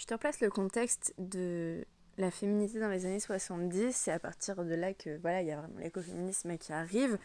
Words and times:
Je 0.00 0.06
te 0.06 0.14
replace 0.14 0.40
le 0.40 0.48
contexte 0.48 1.12
de 1.18 1.84
la 2.16 2.30
féminité 2.30 2.80
dans 2.80 2.88
les 2.88 3.04
années 3.04 3.20
70, 3.20 3.94
c'est 3.94 4.10
à 4.10 4.18
partir 4.18 4.64
de 4.64 4.74
là 4.74 4.94
que 4.94 5.18
voilà, 5.18 5.42
il 5.42 5.48
y 5.48 5.52
a 5.52 5.58
vraiment 5.58 5.78
l'écoféminisme 5.78 6.56
qui 6.56 6.72
arrive. 6.72 7.18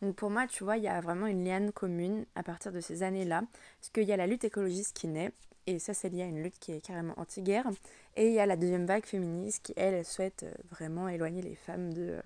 Donc 0.00 0.16
pour 0.16 0.30
moi, 0.30 0.46
tu 0.46 0.64
vois, 0.64 0.78
il 0.78 0.84
y 0.84 0.88
a 0.88 0.98
vraiment 1.02 1.26
une 1.26 1.44
liane 1.44 1.70
commune 1.70 2.24
à 2.34 2.42
partir 2.42 2.72
de 2.72 2.80
ces 2.80 3.02
années-là, 3.02 3.42
parce 3.78 3.90
qu'il 3.90 4.04
y 4.04 4.12
a 4.14 4.16
la 4.16 4.26
lutte 4.26 4.42
écologiste 4.42 4.96
qui 4.96 5.06
naît, 5.06 5.32
et 5.66 5.78
ça 5.78 5.92
c'est 5.92 6.08
lié 6.08 6.22
à 6.22 6.24
une 6.24 6.42
lutte 6.42 6.58
qui 6.58 6.72
est 6.72 6.80
carrément 6.80 7.12
anti-guerre, 7.18 7.68
et 8.16 8.28
il 8.28 8.32
y 8.32 8.40
a 8.40 8.46
la 8.46 8.56
deuxième 8.56 8.86
vague 8.86 9.04
féministe 9.04 9.62
qui, 9.62 9.74
elle, 9.76 10.02
souhaite 10.02 10.44
euh, 10.44 10.54
vraiment 10.70 11.10
éloigner 11.10 11.42
les 11.42 11.56
femmes 11.56 11.92
de 11.92 12.12
euh, 12.12 12.22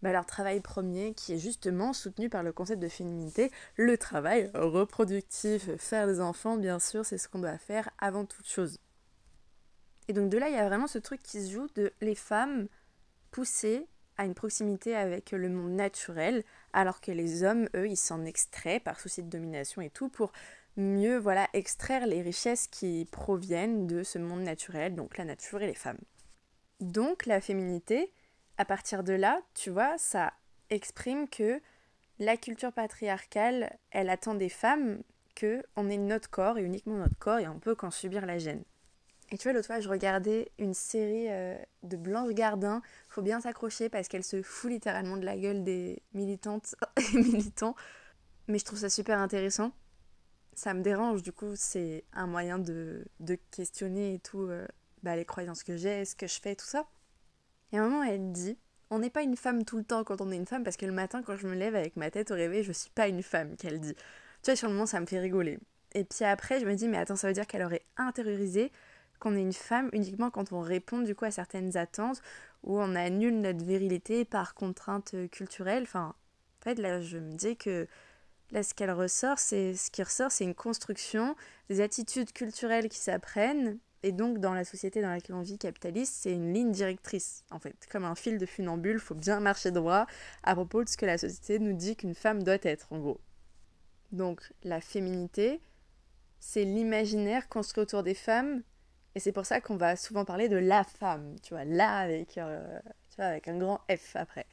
bah, 0.00 0.12
leur 0.12 0.24
travail 0.24 0.62
premier, 0.62 1.12
qui 1.12 1.34
est 1.34 1.38
justement 1.38 1.92
soutenu 1.92 2.30
par 2.30 2.42
le 2.42 2.54
concept 2.54 2.80
de 2.80 2.88
féminité, 2.88 3.50
le 3.76 3.98
travail 3.98 4.50
reproductif, 4.54 5.76
faire 5.76 6.06
des 6.06 6.22
enfants, 6.22 6.56
bien 6.56 6.78
sûr, 6.78 7.04
c'est 7.04 7.18
ce 7.18 7.28
qu'on 7.28 7.40
doit 7.40 7.58
faire 7.58 7.90
avant 7.98 8.24
toute 8.24 8.46
chose. 8.46 8.78
Et 10.08 10.12
donc 10.12 10.28
de 10.30 10.38
là, 10.38 10.48
il 10.48 10.54
y 10.54 10.58
a 10.58 10.68
vraiment 10.68 10.86
ce 10.86 10.98
truc 10.98 11.22
qui 11.22 11.42
se 11.44 11.52
joue 11.52 11.68
de 11.74 11.92
les 12.00 12.14
femmes 12.14 12.68
poussées 13.30 13.86
à 14.18 14.24
une 14.24 14.34
proximité 14.34 14.96
avec 14.96 15.32
le 15.32 15.48
monde 15.48 15.72
naturel, 15.72 16.42
alors 16.72 17.00
que 17.00 17.12
les 17.12 17.42
hommes, 17.42 17.68
eux, 17.74 17.88
ils 17.88 17.96
s'en 17.96 18.24
extraient 18.24 18.80
par 18.80 18.98
souci 18.98 19.22
de 19.22 19.28
domination 19.28 19.82
et 19.82 19.90
tout 19.90 20.08
pour 20.08 20.32
mieux 20.76 21.16
voilà 21.16 21.48
extraire 21.52 22.06
les 22.06 22.22
richesses 22.22 22.66
qui 22.66 23.06
proviennent 23.10 23.86
de 23.86 24.02
ce 24.02 24.18
monde 24.18 24.42
naturel, 24.42 24.94
donc 24.94 25.16
la 25.16 25.24
nature 25.24 25.62
et 25.62 25.66
les 25.66 25.74
femmes. 25.74 25.98
Donc 26.80 27.26
la 27.26 27.40
féminité, 27.40 28.12
à 28.58 28.64
partir 28.64 29.02
de 29.02 29.14
là, 29.14 29.40
tu 29.54 29.70
vois, 29.70 29.96
ça 29.98 30.32
exprime 30.70 31.28
que 31.28 31.60
la 32.18 32.36
culture 32.36 32.72
patriarcale, 32.72 33.76
elle 33.90 34.10
attend 34.10 34.34
des 34.34 34.48
femmes 34.48 35.02
que 35.34 35.62
on 35.76 35.90
ait 35.90 35.98
notre 35.98 36.30
corps 36.30 36.58
et 36.58 36.62
uniquement 36.62 36.96
notre 36.96 37.18
corps 37.18 37.38
et 37.38 37.48
on 37.48 37.58
peut 37.58 37.74
qu'en 37.74 37.90
subir 37.90 38.24
la 38.24 38.38
gêne. 38.38 38.64
Et 39.30 39.38
tu 39.38 39.44
vois, 39.44 39.52
l'autre 39.52 39.66
fois, 39.66 39.80
je 39.80 39.88
regardais 39.88 40.52
une 40.58 40.74
série 40.74 41.26
euh, 41.28 41.56
de 41.82 41.96
Blanche 41.96 42.32
Gardin. 42.32 42.80
Faut 43.08 43.22
bien 43.22 43.40
s'accrocher 43.40 43.88
parce 43.88 44.06
qu'elle 44.06 44.22
se 44.22 44.40
fout 44.42 44.70
littéralement 44.70 45.16
de 45.16 45.24
la 45.24 45.36
gueule 45.36 45.64
des 45.64 46.00
militantes 46.14 46.76
et 47.12 47.16
militants. 47.16 47.74
Mais 48.46 48.58
je 48.58 48.64
trouve 48.64 48.78
ça 48.78 48.88
super 48.88 49.18
intéressant. 49.18 49.72
Ça 50.54 50.74
me 50.74 50.82
dérange, 50.82 51.22
du 51.22 51.32
coup, 51.32 51.52
c'est 51.54 52.04
un 52.12 52.26
moyen 52.26 52.58
de, 52.58 53.04
de, 53.20 53.36
questionner 53.50 54.14
et 54.14 54.18
tout, 54.20 54.42
euh, 54.42 54.66
bah, 55.02 55.16
les 55.16 55.24
croyances 55.24 55.64
que 55.64 55.76
j'ai, 55.76 56.04
ce 56.04 56.14
que 56.14 56.28
je 56.28 56.40
fais, 56.40 56.54
tout 56.54 56.64
ça. 56.64 56.86
Et 57.72 57.78
à 57.78 57.82
un 57.82 57.88
moment, 57.88 58.04
elle 58.04 58.30
dit 58.30 58.56
On 58.90 59.00
n'est 59.00 59.10
pas 59.10 59.22
une 59.22 59.36
femme 59.36 59.64
tout 59.64 59.76
le 59.76 59.84
temps 59.84 60.04
quand 60.04 60.20
on 60.20 60.30
est 60.30 60.36
une 60.36 60.46
femme, 60.46 60.62
parce 60.62 60.76
que 60.76 60.86
le 60.86 60.92
matin, 60.92 61.22
quand 61.22 61.36
je 61.36 61.48
me 61.48 61.54
lève 61.54 61.74
avec 61.74 61.96
ma 61.96 62.12
tête 62.12 62.30
au 62.30 62.34
réveil, 62.34 62.62
je 62.62 62.72
suis 62.72 62.90
pas 62.90 63.08
une 63.08 63.24
femme, 63.24 63.56
qu'elle 63.56 63.80
dit. 63.80 63.94
Tu 64.42 64.50
vois, 64.50 64.56
sur 64.56 64.68
le 64.68 64.74
moment, 64.74 64.86
ça 64.86 65.00
me 65.00 65.06
fait 65.06 65.18
rigoler. 65.18 65.58
Et 65.94 66.04
puis 66.04 66.24
après, 66.24 66.60
je 66.60 66.64
me 66.64 66.74
dis 66.74 66.88
Mais 66.88 66.98
attends, 66.98 67.16
ça 67.16 67.26
veut 67.26 67.34
dire 67.34 67.46
qu'elle 67.46 67.64
aurait 67.64 67.84
intériorisé 67.96 68.70
qu'on 69.18 69.36
est 69.36 69.42
une 69.42 69.52
femme 69.52 69.90
uniquement 69.92 70.30
quand 70.30 70.52
on 70.52 70.60
répond 70.60 71.00
du 71.00 71.14
coup 71.14 71.24
à 71.24 71.30
certaines 71.30 71.76
attentes 71.76 72.22
ou 72.64 72.78
on 72.78 72.94
annule 72.94 73.40
notre 73.40 73.64
virilité 73.64 74.24
par 74.24 74.54
contrainte 74.54 75.14
culturelle. 75.30 75.84
Enfin, 75.84 76.14
en 76.60 76.64
fait, 76.64 76.78
là, 76.78 77.00
je 77.00 77.18
me 77.18 77.32
dis 77.32 77.56
que 77.56 77.86
là, 78.50 78.62
ce 78.62 78.74
qu'elle 78.74 78.90
ressort, 78.90 79.38
c'est 79.38 79.74
ce 79.74 79.90
qui 79.90 80.02
ressort, 80.02 80.30
c'est 80.30 80.44
une 80.44 80.54
construction 80.54 81.36
des 81.68 81.80
attitudes 81.80 82.32
culturelles 82.32 82.88
qui 82.88 82.98
s'apprennent. 82.98 83.78
Et 84.02 84.12
donc, 84.12 84.38
dans 84.38 84.54
la 84.54 84.64
société 84.64 85.02
dans 85.02 85.10
laquelle 85.10 85.34
on 85.34 85.42
vit 85.42 85.58
capitaliste, 85.58 86.14
c'est 86.20 86.32
une 86.32 86.52
ligne 86.52 86.70
directrice, 86.70 87.44
en 87.50 87.58
fait, 87.58 87.74
comme 87.90 88.04
un 88.04 88.14
fil 88.14 88.38
de 88.38 88.46
funambule, 88.46 89.00
faut 89.00 89.14
bien 89.14 89.40
marcher 89.40 89.70
droit 89.70 90.06
à 90.42 90.54
propos 90.54 90.84
de 90.84 90.88
ce 90.88 90.96
que 90.96 91.06
la 91.06 91.18
société 91.18 91.58
nous 91.58 91.72
dit 91.72 91.96
qu'une 91.96 92.14
femme 92.14 92.42
doit 92.42 92.58
être, 92.62 92.92
en 92.92 92.98
gros. 93.00 93.20
Donc, 94.12 94.52
la 94.62 94.80
féminité, 94.80 95.60
c'est 96.38 96.64
l'imaginaire 96.64 97.48
construit 97.48 97.82
autour 97.82 98.02
des 98.04 98.14
femmes 98.14 98.62
et 99.16 99.18
c'est 99.18 99.32
pour 99.32 99.46
ça 99.46 99.62
qu'on 99.62 99.78
va 99.78 99.96
souvent 99.96 100.26
parler 100.26 100.50
de 100.50 100.58
la 100.58 100.84
femme, 100.84 101.36
tu 101.42 101.54
vois, 101.54 101.64
là 101.64 101.96
avec, 101.96 102.36
euh, 102.36 102.78
tu 103.08 103.16
vois, 103.16 103.24
avec 103.24 103.48
un 103.48 103.56
grand 103.56 103.80
F 103.90 104.14
après. 104.14 104.44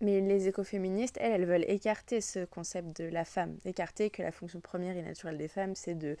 Mais 0.00 0.20
les 0.20 0.46
écoféministes, 0.46 1.18
elles, 1.20 1.32
elles 1.32 1.44
veulent 1.44 1.64
écarter 1.68 2.20
ce 2.20 2.44
concept 2.44 2.96
de 3.02 3.08
la 3.08 3.24
femme, 3.24 3.56
écarter 3.64 4.10
que 4.10 4.22
la 4.22 4.30
fonction 4.30 4.60
première 4.60 4.96
et 4.96 5.02
naturelle 5.02 5.36
des 5.36 5.48
femmes, 5.48 5.74
c'est 5.74 5.96
de 5.96 6.16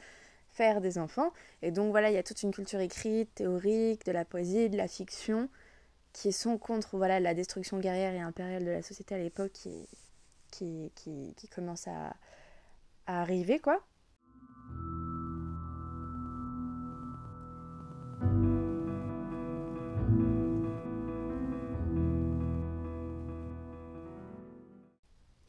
faire 0.50 0.80
des 0.80 0.98
enfants. 0.98 1.32
Et 1.62 1.70
donc 1.70 1.92
voilà, 1.92 2.10
il 2.10 2.14
y 2.14 2.18
a 2.18 2.24
toute 2.24 2.42
une 2.42 2.50
culture 2.50 2.80
écrite, 2.80 3.32
théorique, 3.36 4.04
de 4.04 4.10
la 4.10 4.24
poésie, 4.24 4.68
de 4.68 4.76
la 4.76 4.88
fiction, 4.88 5.48
qui 6.12 6.32
sont 6.32 6.58
contre 6.58 6.96
voilà, 6.96 7.20
la 7.20 7.34
destruction 7.34 7.78
guerrière 7.78 8.14
et 8.14 8.20
impériale 8.20 8.64
de 8.64 8.72
la 8.72 8.82
société 8.82 9.14
à 9.14 9.18
l'époque 9.18 9.52
qui, 9.52 9.86
qui, 10.50 10.90
qui, 10.96 11.48
commence 11.54 11.86
à 11.86 12.16
arriver, 13.06 13.60
quoi. 13.60 13.80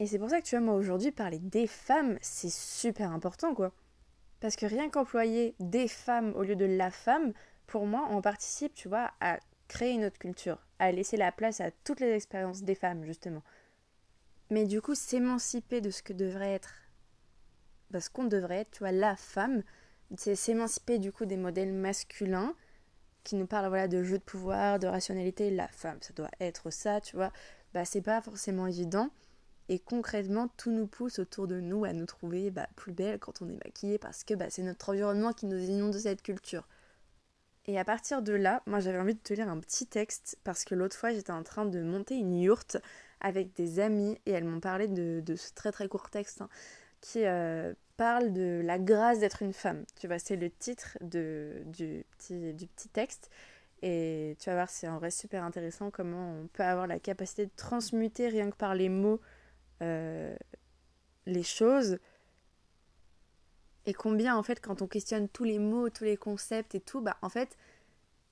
Et 0.00 0.06
c'est 0.06 0.18
pour 0.18 0.30
ça 0.30 0.40
que 0.40 0.46
tu 0.46 0.56
vois, 0.56 0.64
moi 0.64 0.74
aujourd'hui, 0.74 1.12
parler 1.12 1.38
des 1.38 1.66
femmes, 1.66 2.18
c'est 2.22 2.50
super 2.50 3.12
important, 3.12 3.54
quoi. 3.54 3.72
Parce 4.40 4.56
que 4.56 4.64
rien 4.64 4.88
qu'employer 4.88 5.54
des 5.60 5.88
femmes 5.88 6.32
au 6.34 6.42
lieu 6.42 6.56
de 6.56 6.64
la 6.64 6.90
femme, 6.90 7.34
pour 7.66 7.86
moi, 7.86 8.08
on 8.10 8.22
participe, 8.22 8.74
tu 8.74 8.88
vois, 8.88 9.12
à 9.20 9.38
créer 9.68 9.92
une 9.92 10.06
autre 10.06 10.18
culture, 10.18 10.58
à 10.78 10.90
laisser 10.90 11.18
la 11.18 11.30
place 11.30 11.60
à 11.60 11.70
toutes 11.70 12.00
les 12.00 12.14
expériences 12.14 12.62
des 12.62 12.74
femmes, 12.74 13.04
justement. 13.04 13.42
Mais 14.48 14.64
du 14.64 14.80
coup, 14.80 14.94
s'émanciper 14.94 15.82
de 15.82 15.90
ce 15.90 16.02
que 16.02 16.14
devrait 16.14 16.54
être, 16.54 16.74
parce 17.92 18.08
qu'on 18.08 18.24
devrait 18.24 18.60
être, 18.60 18.70
tu 18.70 18.78
vois, 18.78 18.92
la 18.92 19.16
femme, 19.16 19.62
c'est 20.16 20.34
s'émanciper 20.34 20.98
du 20.98 21.12
coup 21.12 21.26
des 21.26 21.36
modèles 21.36 21.72
masculins 21.72 22.54
qui 23.22 23.36
nous 23.36 23.46
parlent 23.46 23.68
voilà 23.68 23.86
de 23.86 24.02
jeu 24.02 24.18
de 24.18 24.24
pouvoir, 24.24 24.78
de 24.78 24.86
rationalité, 24.86 25.50
la 25.50 25.68
femme, 25.68 25.98
ça 26.00 26.14
doit 26.14 26.30
être 26.40 26.70
ça, 26.70 27.00
tu 27.02 27.16
vois. 27.16 27.32
Bah 27.74 27.84
c'est 27.84 28.00
pas 28.00 28.20
forcément 28.22 28.66
évident. 28.66 29.10
Et 29.70 29.78
concrètement, 29.78 30.48
tout 30.56 30.72
nous 30.72 30.88
pousse 30.88 31.20
autour 31.20 31.46
de 31.46 31.60
nous 31.60 31.84
à 31.84 31.92
nous 31.92 32.04
trouver 32.04 32.50
bah, 32.50 32.66
plus 32.74 32.92
belles 32.92 33.20
quand 33.20 33.40
on 33.40 33.48
est 33.48 33.64
maquillée 33.64 33.98
parce 33.98 34.24
que 34.24 34.34
bah, 34.34 34.46
c'est 34.50 34.64
notre 34.64 34.88
environnement 34.88 35.32
qui 35.32 35.46
nous 35.46 35.60
inonde 35.60 35.92
de 35.92 35.98
cette 35.98 36.22
culture. 36.22 36.66
Et 37.66 37.78
à 37.78 37.84
partir 37.84 38.20
de 38.20 38.32
là, 38.32 38.64
moi 38.66 38.80
j'avais 38.80 38.98
envie 38.98 39.14
de 39.14 39.20
te 39.20 39.32
lire 39.32 39.48
un 39.48 39.60
petit 39.60 39.86
texte 39.86 40.38
parce 40.42 40.64
que 40.64 40.74
l'autre 40.74 40.96
fois 40.96 41.12
j'étais 41.12 41.30
en 41.30 41.44
train 41.44 41.66
de 41.66 41.82
monter 41.82 42.16
une 42.16 42.34
yourte 42.34 42.78
avec 43.20 43.54
des 43.54 43.78
amis 43.78 44.18
et 44.26 44.32
elles 44.32 44.44
m'ont 44.44 44.58
parlé 44.58 44.88
de, 44.88 45.22
ce 45.36 45.52
très 45.54 45.70
très 45.70 45.86
court 45.86 46.10
texte 46.10 46.40
hein, 46.40 46.48
qui 47.00 47.24
euh, 47.24 47.72
parle 47.96 48.32
de 48.32 48.62
la 48.64 48.80
grâce 48.80 49.20
d'être 49.20 49.40
une 49.40 49.52
femme. 49.52 49.84
Tu 50.00 50.08
vois, 50.08 50.18
c'est 50.18 50.34
le 50.34 50.50
titre 50.50 50.98
du, 51.00 52.04
petit, 52.18 52.54
du 52.54 52.66
petit 52.66 52.88
texte. 52.88 53.30
Et 53.82 54.36
tu 54.40 54.50
vas 54.50 54.56
voir, 54.56 54.68
c'est 54.68 54.88
en 54.88 54.98
vrai 54.98 55.12
super 55.12 55.44
intéressant 55.44 55.92
comment 55.92 56.40
on 56.42 56.48
peut 56.48 56.64
avoir 56.64 56.88
la 56.88 56.98
capacité 56.98 57.46
de 57.46 57.52
transmuter 57.54 58.26
rien 58.26 58.50
que 58.50 58.56
par 58.56 58.74
les 58.74 58.88
mots 58.88 59.20
euh, 59.82 60.34
les 61.26 61.42
choses 61.42 61.98
et 63.86 63.94
combien 63.94 64.36
en 64.36 64.42
fait 64.42 64.60
quand 64.60 64.82
on 64.82 64.86
questionne 64.86 65.28
tous 65.28 65.44
les 65.44 65.58
mots, 65.58 65.90
tous 65.90 66.04
les 66.04 66.16
concepts 66.16 66.74
et 66.74 66.80
tout, 66.80 67.00
bah 67.00 67.16
en 67.22 67.28
fait 67.28 67.56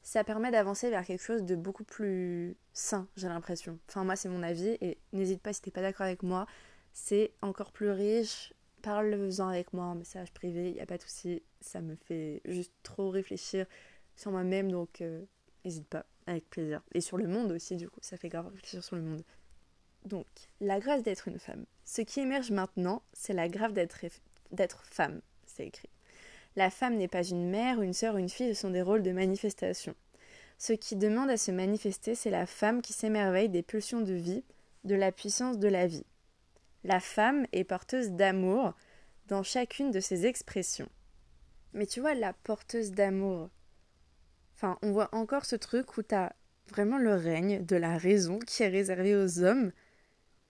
ça 0.03 0.25
permet 0.25 0.51
d'avancer 0.51 0.91
vers 0.91 1.05
quelque 1.05 1.23
chose 1.23 1.43
de 1.43 1.57
beaucoup 1.57 1.85
plus 1.85 2.57
sain, 2.73 3.09
j'ai 3.17 3.29
l'impression. 3.29 3.79
Enfin 3.89 4.05
moi 4.05 4.17
c'est 4.17 4.29
mon 4.29 4.43
avis 4.43 4.77
et 4.81 4.99
n'hésite 5.13 5.43
pas 5.43 5.53
si 5.53 5.63
t'es 5.63 5.71
pas 5.71 5.83
d'accord 5.83 6.07
avec 6.07 6.23
moi, 6.23 6.47
c'est 6.93 7.33
encore 7.43 7.73
plus 7.73 7.91
riche, 7.91 8.53
parle-en 8.83 9.49
avec 9.49 9.73
moi 9.73 9.87
en 9.87 9.95
message 9.95 10.33
privé, 10.33 10.73
n'y 10.73 10.81
a 10.81 10.87
pas 10.87 10.99
de 10.99 11.03
souci, 11.03 11.43
ça 11.61 11.81
me 11.81 11.97
fait 11.97 12.41
juste 12.45 12.73
trop 12.83 13.11
réfléchir 13.11 13.67
sur 14.17 14.31
moi-même 14.31 14.71
donc 14.71 15.01
euh, 15.01 15.25
n'hésite 15.65 15.89
pas, 15.89 16.05
avec 16.27 16.49
plaisir. 16.51 16.83
Et 16.95 17.01
sur 17.01 17.17
le 17.17 17.27
monde 17.27 17.53
aussi 17.53 17.77
du 17.77 17.89
coup, 17.89 18.01
ça 18.03 18.17
fait 18.17 18.29
grave 18.29 18.49
réfléchir 18.49 18.85
sur 18.85 18.97
le 18.97 19.03
monde. 19.03 19.23
Donc, 20.09 20.27
la 20.63 20.81
grâce 20.81 21.03
d'être 21.03 21.29
une 21.29 21.39
femme. 21.39 21.67
Ce 21.85 22.01
qui 22.01 22.21
émerge 22.21 22.51
maintenant, 22.51 23.03
c'est 23.13 23.35
la 23.35 23.47
grâce 23.47 23.75
d'être 23.75 24.83
femme, 24.85 25.21
c'est 25.47 25.67
écrit. 25.67 25.91
La 26.57 26.71
femme 26.71 26.97
n'est 26.97 27.09
pas 27.09 27.25
une 27.25 27.51
mère, 27.51 27.83
une 27.83 27.93
sœur, 27.93 28.17
une 28.17 28.31
fille, 28.31 28.55
ce 28.55 28.63
sont 28.63 28.71
des 28.71 28.81
rôles 28.81 29.03
de 29.03 29.13
manifestation. 29.13 29.95
Ce 30.57 30.73
qui 30.73 30.97
demande 30.97 31.29
à 31.29 31.37
se 31.37 31.51
manifester, 31.51 32.15
c'est 32.15 32.31
la 32.31 32.47
femme 32.47 32.81
qui 32.81 32.95
s'émerveille 32.95 33.51
des 33.51 33.63
pulsions 33.63 34.01
de 34.01 34.15
vie, 34.15 34.45
de 34.85 34.95
la 34.95 35.13
puissance 35.13 35.59
de 35.59 35.69
la 35.69 35.87
vie. 35.87 36.07
La 36.85 37.01
femme 37.01 37.47
est 37.53 37.65
porteuse 37.65 38.13
d'amour 38.13 38.73
dans 39.27 39.43
chacune 39.43 39.91
de 39.91 40.01
ses 40.01 40.25
expressions. 40.25 40.89
Mais 41.75 41.85
tu 41.85 42.01
vois, 42.01 42.15
la 42.15 42.33
porteuse 42.33 42.93
d'amour, 42.93 43.51
enfin, 44.57 44.79
on 44.81 44.93
voit 44.93 45.15
encore 45.15 45.45
ce 45.45 45.57
truc 45.57 45.99
où 45.99 46.03
t'as 46.03 46.33
vraiment 46.71 46.99
le 46.99 47.15
règne 47.15 47.63
de 47.63 47.77
la 47.77 47.99
raison 47.99 48.39
qui 48.39 48.63
est 48.63 48.69
réservé 48.69 49.15
aux 49.15 49.43
hommes 49.43 49.71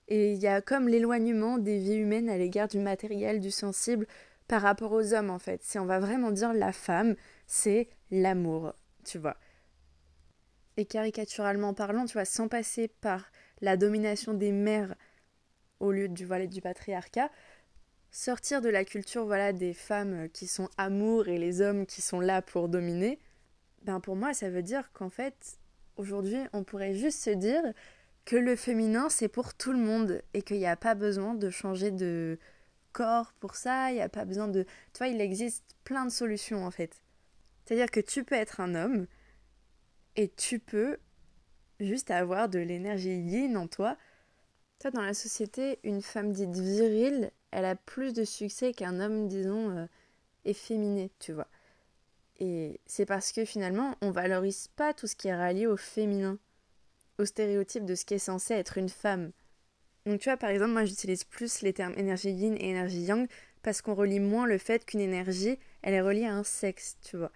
et 0.09 0.33
il 0.33 0.39
y 0.39 0.47
a 0.47 0.61
comme 0.61 0.89
l'éloignement 0.89 1.59
des 1.59 1.79
vies 1.79 1.97
humaines 1.97 2.29
à 2.29 2.39
l'égard 2.39 2.69
du 2.69 2.79
matériel, 2.79 3.41
du 3.41 3.51
sensible, 3.51 4.07
par 4.49 4.63
rapport 4.63 4.93
aux 4.93 5.13
hommes 5.13 5.31
en 5.31 5.39
fait. 5.39 5.63
Si 5.63 5.79
on 5.79 5.85
va 5.85 6.01
vraiment 6.01 6.31
dire 6.31 6.55
la 6.55 6.73
femme, 6.73 7.15
c'est 7.47 7.89
l'amour, 8.11 8.75
tu 9.05 9.19
vois. 9.19 9.37
Et 10.79 10.87
caricaturalement 10.87 11.75
parlant, 11.75 12.07
tu 12.07 12.15
vois, 12.15 12.25
sans 12.25 12.49
passer 12.49 12.89
par 12.89 13.31
la 13.61 13.77
domination 13.77 14.33
des 14.33 14.53
mères 14.53 14.95
au 15.81 15.93
lieu 15.93 16.09
du, 16.09 16.25
voilà, 16.25 16.47
du 16.47 16.63
patriarcat, 16.63 17.31
sortir 18.11 18.63
de 18.63 18.69
la 18.69 18.85
culture 18.85 19.27
voilà 19.27 19.53
des 19.53 19.75
femmes 19.75 20.29
qui 20.31 20.47
sont 20.47 20.69
amour 20.79 21.29
et 21.29 21.39
les 21.39 21.61
hommes 21.61 21.85
qui 21.85 22.01
sont 22.01 22.21
là 22.21 22.41
pour 22.41 22.69
dominer, 22.69 23.19
ben 23.83 24.01
pour 24.01 24.17
moi 24.17 24.33
ça 24.33 24.49
veut 24.49 24.63
dire 24.63 24.91
qu'en 24.93 25.11
fait 25.11 25.59
aujourd'hui 25.97 26.41
on 26.53 26.65
pourrait 26.65 26.95
juste 26.95 27.21
se 27.21 27.31
dire 27.31 27.63
que 28.29 28.37
le 28.37 28.57
féminin 28.57 29.09
c'est 29.09 29.29
pour 29.29 29.55
tout 29.55 29.73
le 29.73 29.79
monde 29.79 30.21
et 30.35 30.43
qu'il 30.43 30.59
n'y 30.59 30.67
a 30.67 30.77
pas 30.77 30.95
besoin 30.95 31.33
de 31.33 31.49
changer 31.49 31.91
de 31.91 32.39
corps 32.93 33.33
pour 33.41 33.55
ça, 33.55 33.91
il 33.91 33.95
n'y 33.95 34.03
a 34.03 34.11
pas 34.11 34.27
besoin 34.27 34.49
de... 34.49 34.65
Tu 34.93 34.99
vois, 34.99 35.09
il 35.09 35.19
existe 35.23 35.65
plein 35.83 36.05
de 36.05 36.11
solutions 36.11 36.67
en 36.67 36.71
fait. 36.71 37.01
C'est-à-dire 37.65 37.91
que 37.91 38.01
tu 38.01 38.25
peux 38.25 38.35
être 38.35 38.61
un 38.61 38.75
homme 38.75 39.07
et 40.17 40.29
tu 40.29 40.59
peux 40.59 40.99
juste 41.81 42.11
avoir 42.11 42.51
de 42.51 42.59
l'énergie 42.59 43.17
yin 43.17 43.57
en 43.57 43.67
toi. 43.67 43.97
Toi, 44.79 44.91
dans 44.91 45.01
la 45.01 45.15
société, 45.15 45.79
une 45.83 46.03
femme 46.03 46.33
dite 46.33 46.55
virile, 46.55 47.31
elle 47.51 47.65
a 47.65 47.77
plus 47.77 48.13
de 48.13 48.25
succès 48.25 48.75
qu'un 48.75 49.01
homme, 49.01 49.27
disons, 49.29 49.71
euh, 49.71 49.87
efféminé, 50.45 51.11
tu 51.19 51.33
vois. 51.33 51.49
Et 52.41 52.79
c'est 52.85 53.07
parce 53.07 53.33
que 53.33 53.47
finalement, 53.47 53.95
on 54.03 54.11
valorise 54.11 54.69
pas 54.77 54.93
tout 54.93 55.07
ce 55.07 55.17
qui 55.17 55.29
est 55.29 55.35
rallié 55.35 55.67
au 55.67 55.79
féminin, 55.79 56.39
au 57.19 57.25
stéréotype 57.25 57.85
de 57.85 57.95
ce 57.95 58.05
qui 58.05 58.15
est 58.15 58.19
censé 58.19 58.55
être 58.55 58.79
une 58.79 58.89
femme. 58.89 59.33
Donc 60.07 60.21
tu 60.21 60.29
vois, 60.29 60.37
par 60.37 60.51
exemple, 60.51 60.73
moi 60.73 60.85
j'utilise 60.85 61.25
plus 61.25 61.63
les 61.63 61.73
termes 61.73 61.95
énergie 61.97 62.31
yin 62.31 62.57
et 62.57 62.71
énergie 62.71 63.03
yang 63.03 63.29
parce 63.63 63.83
qu'on 63.83 63.95
relie 63.95 64.21
moins 64.21 64.47
le 64.47 64.59
fait 64.59 64.85
qu'une 64.85 65.01
énergie, 65.01 65.59
elle 65.83 65.95
est 65.95 66.01
reliée 66.01 66.25
à 66.25 66.35
un 66.35 66.45
sexe, 66.45 66.97
tu 67.03 67.17
vois. 67.17 67.33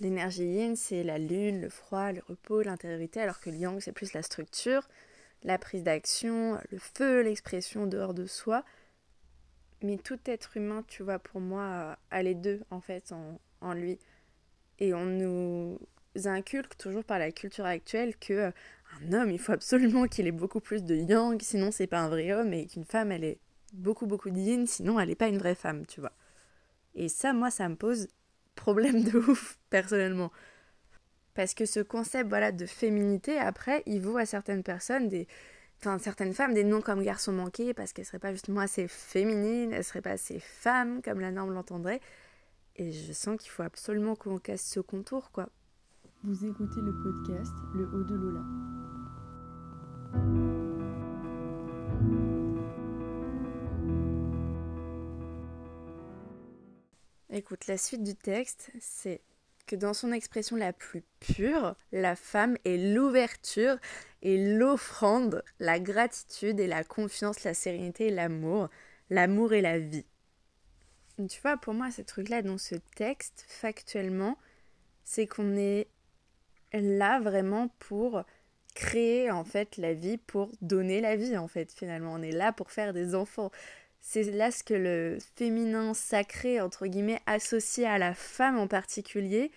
L'énergie 0.00 0.44
yin, 0.44 0.76
c'est 0.76 1.02
la 1.02 1.18
lune, 1.18 1.62
le 1.62 1.70
froid, 1.70 2.12
le 2.12 2.22
repos, 2.28 2.62
l'intériorité, 2.62 3.20
alors 3.20 3.40
que 3.40 3.48
le 3.48 3.56
yang, 3.56 3.80
c'est 3.80 3.92
plus 3.92 4.12
la 4.12 4.22
structure, 4.22 4.86
la 5.42 5.58
prise 5.58 5.82
d'action, 5.82 6.60
le 6.70 6.78
feu, 6.78 7.22
l'expression 7.22 7.86
dehors 7.86 8.12
de 8.12 8.26
soi. 8.26 8.62
Mais 9.82 9.96
tout 9.96 10.18
être 10.26 10.56
humain, 10.56 10.84
tu 10.86 11.02
vois, 11.02 11.18
pour 11.18 11.40
moi, 11.40 11.96
a 12.10 12.22
les 12.22 12.34
deux, 12.34 12.60
en 12.70 12.80
fait, 12.80 13.12
en, 13.12 13.40
en 13.62 13.72
lui. 13.72 13.98
Et 14.78 14.92
on 14.92 15.06
nous 15.06 15.78
inculque 16.24 16.76
toujours 16.76 17.04
par 17.04 17.18
la 17.18 17.30
culture 17.32 17.66
actuelle 17.66 18.16
que 18.16 18.32
euh, 18.32 18.50
un 19.00 19.12
homme, 19.12 19.30
il 19.30 19.38
faut 19.38 19.52
absolument 19.52 20.06
qu'il 20.08 20.26
ait 20.26 20.32
beaucoup 20.32 20.60
plus 20.60 20.82
de 20.82 20.94
yang, 20.94 21.40
sinon 21.42 21.70
c'est 21.70 21.86
pas 21.86 22.00
un 22.00 22.08
vrai 22.08 22.32
homme, 22.32 22.52
et 22.52 22.66
qu'une 22.66 22.84
femme, 22.84 23.12
elle 23.12 23.24
ait 23.24 23.38
beaucoup, 23.72 24.06
beaucoup 24.06 24.30
de 24.30 24.38
yin, 24.38 24.66
sinon 24.66 24.98
elle 24.98 25.08
n'est 25.08 25.14
pas 25.14 25.28
une 25.28 25.38
vraie 25.38 25.54
femme, 25.54 25.86
tu 25.86 26.00
vois. 26.00 26.12
Et 26.94 27.08
ça, 27.08 27.32
moi, 27.32 27.50
ça 27.50 27.68
me 27.68 27.76
pose 27.76 28.08
problème 28.54 29.02
de 29.10 29.18
ouf, 29.18 29.58
personnellement. 29.70 30.32
Parce 31.34 31.54
que 31.54 31.66
ce 31.66 31.80
concept 31.80 32.28
voilà, 32.30 32.52
de 32.52 32.66
féminité, 32.66 33.38
après, 33.38 33.82
il 33.86 34.00
vaut 34.00 34.16
à 34.16 34.24
certaines 34.24 34.62
personnes, 34.62 35.08
des, 35.08 35.28
enfin, 35.80 35.98
certaines 35.98 36.32
femmes, 36.32 36.54
des 36.54 36.64
noms 36.64 36.80
comme 36.80 37.02
garçon 37.02 37.32
manqué, 37.32 37.74
parce 37.74 37.92
qu'elles 37.92 38.06
seraient 38.06 38.18
pas 38.18 38.32
justement 38.32 38.60
assez 38.60 38.88
féminines, 38.88 39.72
elles 39.72 39.84
seraient 39.84 40.00
pas 40.00 40.12
assez 40.12 40.40
femmes, 40.40 41.02
comme 41.02 41.20
la 41.20 41.30
norme 41.30 41.52
l'entendrait. 41.52 42.00
Et 42.76 42.92
je 42.92 43.12
sens 43.12 43.38
qu'il 43.38 43.50
faut 43.50 43.62
absolument 43.62 44.16
qu'on 44.16 44.38
casse 44.38 44.62
ce 44.62 44.80
contour, 44.80 45.30
quoi. 45.30 45.50
Vous 46.26 46.44
écoutez 46.44 46.80
le 46.80 46.92
podcast 46.92 47.52
Le 47.72 47.84
Haut 47.84 48.02
de 48.02 48.16
Lola. 48.16 48.40
Écoute, 57.30 57.68
la 57.68 57.78
suite 57.78 58.02
du 58.02 58.16
texte, 58.16 58.72
c'est 58.80 59.20
que 59.68 59.76
dans 59.76 59.94
son 59.94 60.10
expression 60.10 60.56
la 60.56 60.72
plus 60.72 61.04
pure, 61.20 61.76
la 61.92 62.16
femme 62.16 62.56
est 62.64 62.92
l'ouverture 62.92 63.76
et 64.22 64.56
l'offrande, 64.56 65.44
la 65.60 65.78
gratitude 65.78 66.58
et 66.58 66.66
la 66.66 66.82
confiance, 66.82 67.44
la 67.44 67.54
sérénité 67.54 68.08
et 68.08 68.10
l'amour, 68.10 68.68
l'amour 69.10 69.52
et 69.52 69.60
la 69.60 69.78
vie. 69.78 70.06
Tu 71.28 71.40
vois, 71.40 71.56
pour 71.56 71.72
moi, 71.72 71.92
ce 71.92 72.02
truc-là 72.02 72.42
dans 72.42 72.58
ce 72.58 72.74
texte, 72.96 73.44
factuellement, 73.46 74.36
c'est 75.04 75.28
qu'on 75.28 75.54
est 75.54 75.86
là 76.80 77.20
vraiment 77.20 77.68
pour 77.78 78.24
créer 78.74 79.30
en 79.30 79.44
fait 79.44 79.76
la 79.76 79.94
vie, 79.94 80.18
pour 80.18 80.50
donner 80.60 81.00
la 81.00 81.16
vie 81.16 81.36
en 81.36 81.48
fait 81.48 81.72
finalement. 81.72 82.12
On 82.12 82.22
est 82.22 82.32
là 82.32 82.52
pour 82.52 82.70
faire 82.70 82.92
des 82.92 83.14
enfants 83.14 83.50
c'est 84.08 84.22
là 84.22 84.52
ce 84.52 84.62
que 84.62 84.72
le 84.72 85.18
féminin 85.34 85.92
sacré, 85.92 86.60
entre 86.60 86.86
guillemets, 86.86 87.20
associé 87.26 87.86
à 87.86 87.98
la 87.98 88.14
femme 88.14 88.56
en 88.56 88.68
particulier, 88.68 89.50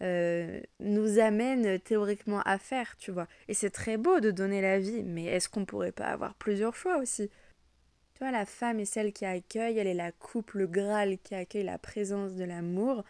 euh, 0.00 0.60
nous 0.78 1.18
amène 1.18 1.80
théoriquement 1.80 2.40
à 2.42 2.58
faire, 2.58 2.96
tu 2.98 3.10
vois. 3.10 3.26
Et 3.48 3.54
c'est 3.54 3.70
très 3.70 3.96
beau 3.96 4.20
de 4.20 4.30
donner 4.30 4.60
la 4.60 4.78
vie, 4.78 5.02
mais 5.02 5.24
est-ce 5.24 5.48
qu'on 5.48 5.64
pourrait 5.64 5.90
pas 5.90 6.06
avoir 6.06 6.34
plusieurs 6.36 6.76
choix 6.76 6.98
aussi? 6.98 7.30
Tu 8.14 8.20
vois, 8.20 8.30
la 8.30 8.46
femme 8.46 8.78
est 8.78 8.84
celle 8.84 9.12
qui 9.12 9.26
accueille, 9.26 9.78
elle 9.78 9.88
est 9.88 9.94
la 9.94 10.12
couple 10.12 10.68
Graal 10.68 11.18
qui 11.18 11.34
accueille 11.34 11.64
la 11.64 11.78
présence 11.78 12.36
de 12.36 12.44
l'amour. 12.44 13.02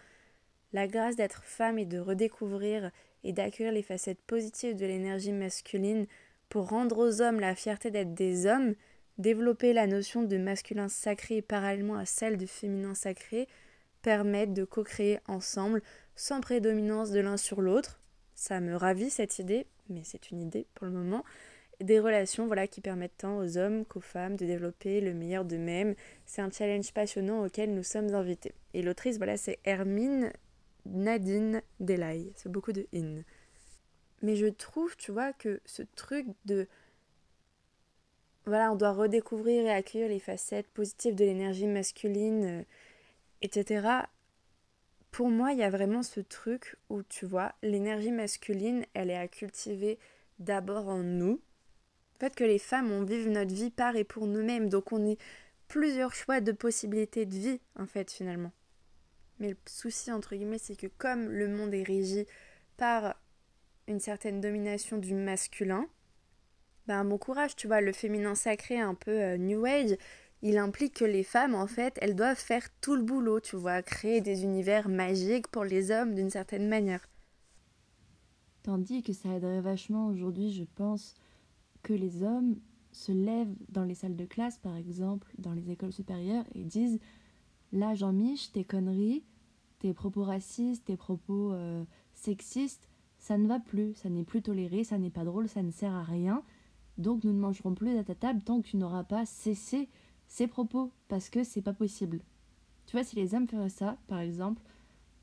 La 0.72 0.88
grâce 0.88 1.16
d'être 1.16 1.44
femme 1.44 1.78
et 1.78 1.84
de 1.84 1.98
redécouvrir 1.98 2.90
et 3.24 3.32
d'accueillir 3.32 3.72
les 3.72 3.82
facettes 3.82 4.20
positives 4.26 4.76
de 4.76 4.86
l'énergie 4.86 5.32
masculine 5.32 6.06
pour 6.48 6.68
rendre 6.68 6.98
aux 6.98 7.20
hommes 7.20 7.40
la 7.40 7.54
fierté 7.54 7.90
d'être 7.90 8.14
des 8.14 8.46
hommes, 8.46 8.74
Développer 9.20 9.74
la 9.74 9.86
notion 9.86 10.22
de 10.22 10.38
masculin 10.38 10.88
sacré 10.88 11.42
parallèlement 11.42 11.96
à 11.96 12.06
celle 12.06 12.38
de 12.38 12.46
féminin 12.46 12.94
sacré 12.94 13.48
permettent 14.00 14.54
de 14.54 14.64
co-créer 14.64 15.18
ensemble 15.28 15.82
sans 16.16 16.40
prédominance 16.40 17.10
de 17.10 17.20
l'un 17.20 17.36
sur 17.36 17.60
l'autre. 17.60 18.00
Ça 18.34 18.60
me 18.60 18.74
ravit 18.74 19.10
cette 19.10 19.38
idée, 19.38 19.66
mais 19.90 20.00
c'est 20.04 20.30
une 20.30 20.40
idée 20.40 20.66
pour 20.74 20.86
le 20.86 20.94
moment. 20.94 21.22
Des 21.82 22.00
relations 22.00 22.46
voilà, 22.46 22.66
qui 22.66 22.80
permettent 22.80 23.18
tant 23.18 23.36
aux 23.36 23.58
hommes 23.58 23.84
qu'aux 23.84 24.00
femmes 24.00 24.36
de 24.36 24.46
développer 24.46 25.02
le 25.02 25.12
meilleur 25.12 25.44
d'eux-mêmes. 25.44 25.94
C'est 26.24 26.40
un 26.40 26.50
challenge 26.50 26.90
passionnant 26.94 27.44
auquel 27.44 27.74
nous 27.74 27.82
sommes 27.82 28.14
invités. 28.14 28.54
Et 28.72 28.80
l'autrice, 28.80 29.18
voilà, 29.18 29.36
c'est 29.36 29.58
Hermine 29.64 30.32
Nadine 30.86 31.62
Delay. 31.80 32.32
C'est 32.36 32.50
beaucoup 32.50 32.72
de 32.72 32.86
in. 32.94 33.22
Mais 34.22 34.36
je 34.36 34.46
trouve, 34.46 34.96
tu 34.96 35.12
vois, 35.12 35.32
que 35.32 35.60
ce 35.64 35.82
truc 35.94 36.26
de 36.44 36.68
voilà, 38.46 38.72
on 38.72 38.76
doit 38.76 38.92
redécouvrir 38.92 39.66
et 39.66 39.70
accueillir 39.70 40.08
les 40.08 40.18
facettes 40.18 40.68
positives 40.68 41.14
de 41.14 41.24
l'énergie 41.24 41.66
masculine, 41.66 42.44
euh, 42.44 42.62
etc. 43.42 43.86
Pour 45.10 45.28
moi, 45.28 45.52
il 45.52 45.58
y 45.58 45.62
a 45.62 45.70
vraiment 45.70 46.02
ce 46.02 46.20
truc 46.20 46.76
où, 46.88 47.02
tu 47.02 47.26
vois, 47.26 47.52
l'énergie 47.62 48.10
masculine, 48.10 48.84
elle 48.94 49.10
est 49.10 49.16
à 49.16 49.28
cultiver 49.28 49.98
d'abord 50.38 50.88
en 50.88 51.02
nous. 51.02 51.40
Le 52.14 52.26
fait 52.26 52.34
que 52.34 52.44
les 52.44 52.58
femmes, 52.58 52.90
on 52.90 53.04
vive 53.04 53.28
notre 53.28 53.54
vie 53.54 53.70
par 53.70 53.96
et 53.96 54.04
pour 54.04 54.26
nous-mêmes, 54.26 54.68
donc 54.68 54.92
on 54.92 55.06
ait 55.06 55.18
plusieurs 55.68 56.14
choix 56.14 56.40
de 56.40 56.52
possibilités 56.52 57.26
de 57.26 57.34
vie, 57.34 57.60
en 57.76 57.86
fait, 57.86 58.10
finalement. 58.10 58.52
Mais 59.40 59.48
le 59.48 59.56
souci, 59.66 60.12
entre 60.12 60.36
guillemets, 60.36 60.58
c'est 60.58 60.76
que 60.76 60.86
comme 60.86 61.28
le 61.28 61.48
monde 61.48 61.74
est 61.74 61.82
régi 61.82 62.26
par 62.76 63.16
une 63.88 64.00
certaine 64.00 64.40
domination 64.40 64.98
du 64.98 65.14
masculin, 65.14 65.86
ben, 66.86 67.04
bon 67.04 67.18
courage, 67.18 67.56
tu 67.56 67.66
vois, 67.66 67.80
le 67.80 67.92
féminin 67.92 68.34
sacré 68.34 68.78
un 68.78 68.94
peu 68.94 69.10
euh, 69.10 69.36
New 69.38 69.64
Age, 69.64 69.96
il 70.42 70.58
implique 70.58 70.94
que 70.94 71.04
les 71.04 71.22
femmes, 71.22 71.54
en 71.54 71.66
fait, 71.66 71.98
elles 72.00 72.14
doivent 72.14 72.38
faire 72.38 72.68
tout 72.80 72.94
le 72.94 73.02
boulot, 73.02 73.40
tu 73.40 73.56
vois, 73.56 73.82
créer 73.82 74.20
des 74.20 74.42
univers 74.42 74.88
magiques 74.88 75.48
pour 75.48 75.64
les 75.64 75.90
hommes 75.90 76.14
d'une 76.14 76.30
certaine 76.30 76.68
manière. 76.68 77.06
Tandis 78.62 79.02
que 79.02 79.12
ça 79.12 79.34
aiderait 79.34 79.60
vachement 79.60 80.08
aujourd'hui, 80.08 80.52
je 80.52 80.64
pense, 80.74 81.14
que 81.82 81.92
les 81.92 82.22
hommes 82.22 82.56
se 82.92 83.12
lèvent 83.12 83.54
dans 83.68 83.84
les 83.84 83.94
salles 83.94 84.16
de 84.16 84.24
classe, 84.24 84.58
par 84.58 84.76
exemple, 84.76 85.32
dans 85.38 85.52
les 85.52 85.70
écoles 85.70 85.92
supérieures, 85.92 86.44
et 86.54 86.64
disent 86.64 86.98
Là, 87.72 87.94
Jean-Mich, 87.94 88.52
tes 88.52 88.64
conneries, 88.64 89.22
tes 89.80 89.94
propos 89.94 90.22
racistes, 90.22 90.84
tes 90.84 90.96
propos 90.96 91.52
euh, 91.52 91.84
sexistes, 92.14 92.88
ça 93.18 93.36
ne 93.36 93.48
va 93.48 93.58
plus, 93.58 93.94
ça 93.94 94.08
n'est 94.08 94.24
plus 94.24 94.42
toléré, 94.42 94.84
ça 94.84 94.98
n'est 94.98 95.10
pas 95.10 95.24
drôle, 95.24 95.48
ça 95.48 95.62
ne 95.62 95.70
sert 95.70 95.92
à 95.92 96.04
rien. 96.04 96.44
Donc 96.98 97.24
nous 97.24 97.32
ne 97.32 97.40
mangerons 97.40 97.74
plus 97.74 97.98
à 97.98 98.04
ta 98.04 98.14
table 98.14 98.42
tant 98.42 98.60
que 98.60 98.68
tu 98.68 98.76
n'auras 98.76 99.04
pas 99.04 99.26
cessé 99.26 99.88
ces 100.28 100.46
propos, 100.46 100.92
parce 101.08 101.28
que 101.28 101.42
c'est 101.42 101.62
pas 101.62 101.72
possible. 101.72 102.20
Tu 102.86 102.96
vois, 102.96 103.04
si 103.04 103.16
les 103.16 103.34
hommes 103.34 103.48
feraient 103.48 103.68
ça, 103.68 103.98
par 104.06 104.20
exemple, 104.20 104.62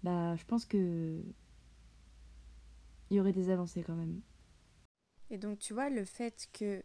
bah 0.03 0.35
je 0.35 0.43
pense 0.45 0.65
que 0.65 1.21
il 3.09 3.17
y 3.17 3.19
aurait 3.19 3.31
des 3.31 3.49
avancées 3.49 3.83
quand 3.83 3.95
même. 3.95 4.21
Et 5.29 5.37
donc 5.37 5.59
tu 5.59 5.73
vois, 5.73 5.89
le 5.89 6.03
fait 6.03 6.49
que 6.51 6.83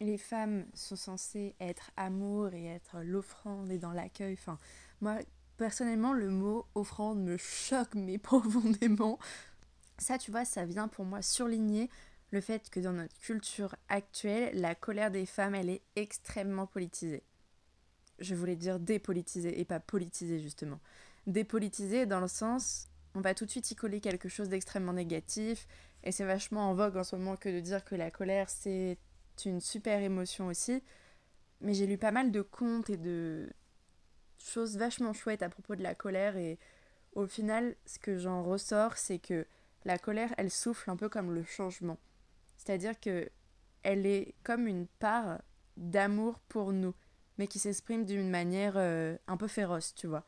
les 0.00 0.18
femmes 0.18 0.66
sont 0.74 0.96
censées 0.96 1.54
être 1.60 1.90
amour 1.96 2.52
et 2.52 2.64
être 2.66 3.00
l'offrande 3.02 3.70
et 3.70 3.78
dans 3.78 3.92
l'accueil, 3.92 4.34
enfin, 4.34 4.58
moi 5.00 5.18
personnellement 5.56 6.12
le 6.12 6.30
mot 6.30 6.66
offrande 6.74 7.22
me 7.22 7.36
choque 7.36 7.94
mais 7.94 8.18
profondément. 8.32 9.18
Ça, 9.98 10.18
tu 10.18 10.30
vois, 10.30 10.44
ça 10.44 10.64
vient 10.64 10.88
pour 10.88 11.04
moi 11.04 11.22
surligner 11.22 11.90
le 12.30 12.40
fait 12.40 12.68
que 12.70 12.80
dans 12.80 12.92
notre 12.92 13.18
culture 13.18 13.74
actuelle, 13.88 14.60
la 14.60 14.74
colère 14.74 15.10
des 15.10 15.26
femmes, 15.26 15.54
elle 15.54 15.70
est 15.70 15.82
extrêmement 15.94 16.66
politisée. 16.66 17.22
Je 18.18 18.34
voulais 18.34 18.56
dire 18.56 18.80
dépolitisée 18.80 19.60
et 19.60 19.64
pas 19.64 19.80
politisée 19.80 20.40
justement. 20.40 20.80
Dépolitisée 21.26 22.06
dans 22.06 22.20
le 22.20 22.28
sens, 22.28 22.88
on 23.14 23.20
va 23.20 23.34
tout 23.34 23.46
de 23.46 23.50
suite 23.50 23.70
y 23.70 23.74
coller 23.74 24.00
quelque 24.00 24.28
chose 24.28 24.48
d'extrêmement 24.48 24.92
négatif, 24.92 25.66
et 26.04 26.12
c'est 26.12 26.24
vachement 26.24 26.70
en 26.70 26.74
vogue 26.74 26.96
en 26.96 27.04
ce 27.04 27.16
moment 27.16 27.36
que 27.36 27.48
de 27.48 27.60
dire 27.60 27.84
que 27.84 27.94
la 27.94 28.10
colère 28.10 28.48
c'est 28.50 28.98
une 29.44 29.60
super 29.60 30.00
émotion 30.00 30.46
aussi. 30.48 30.82
mais 31.60 31.74
j'ai 31.74 31.86
lu 31.86 31.98
pas 31.98 32.12
mal 32.12 32.32
de 32.32 32.42
contes 32.42 32.90
et 32.90 32.96
de 32.96 33.50
choses 34.38 34.76
vachement 34.76 35.12
chouettes 35.12 35.42
à 35.42 35.48
propos 35.48 35.76
de 35.76 35.82
la 35.82 35.94
colère 35.94 36.36
et 36.36 36.58
au 37.14 37.26
final, 37.26 37.74
ce 37.86 37.98
que 37.98 38.18
j'en 38.18 38.42
ressors, 38.42 38.96
c'est 38.96 39.18
que 39.18 39.46
la 39.84 39.98
colère, 39.98 40.34
elle 40.36 40.50
souffle 40.50 40.90
un 40.90 40.96
peu 40.96 41.08
comme 41.08 41.34
le 41.34 41.44
changement. 41.44 41.98
C'est-à-dire 42.58 43.00
que 43.00 43.30
elle 43.82 44.04
est 44.04 44.34
comme 44.42 44.66
une 44.66 44.86
part 44.86 45.40
d'amour 45.76 46.40
pour 46.48 46.72
nous, 46.72 46.94
mais 47.38 47.46
qui 47.46 47.58
s'exprime 47.58 48.04
d'une 48.04 48.28
manière 48.28 48.74
euh, 48.76 49.16
un 49.28 49.36
peu 49.36 49.46
féroce, 49.46 49.94
tu 49.94 50.06
vois. 50.06 50.24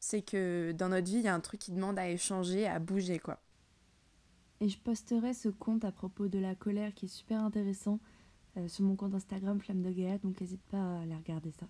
C'est 0.00 0.22
que 0.22 0.72
dans 0.72 0.90
notre 0.90 1.06
vie, 1.06 1.16
il 1.18 1.24
y 1.24 1.28
a 1.28 1.34
un 1.34 1.40
truc 1.40 1.60
qui 1.60 1.72
demande 1.72 1.98
à 1.98 2.08
échanger, 2.08 2.66
à 2.66 2.78
bouger, 2.78 3.18
quoi. 3.18 3.40
Et 4.60 4.68
je 4.68 4.78
posterai 4.78 5.34
ce 5.34 5.48
compte 5.48 5.84
à 5.84 5.92
propos 5.92 6.28
de 6.28 6.38
la 6.38 6.54
colère 6.54 6.92
qui 6.94 7.06
est 7.06 7.08
super 7.08 7.42
intéressant 7.42 8.00
euh, 8.56 8.68
sur 8.68 8.84
mon 8.84 8.96
compte 8.96 9.14
Instagram 9.14 9.60
Flamme 9.60 9.82
de 9.82 9.90
Gaïa, 9.90 10.18
donc 10.18 10.40
n'hésite 10.40 10.62
pas 10.62 10.78
à 10.78 11.00
aller 11.00 11.16
regarder 11.16 11.50
ça. 11.52 11.66